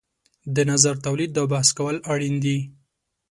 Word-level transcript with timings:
د 0.55 0.57
نظر 0.71 0.95
تولید 1.05 1.31
او 1.39 1.45
بحث 1.53 1.69
کول 1.77 1.95
اړین 2.13 2.35
دي. 2.43 2.57